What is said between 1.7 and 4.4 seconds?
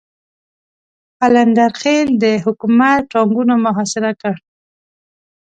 خېل د حکومت ټانګونو محاصره کړ.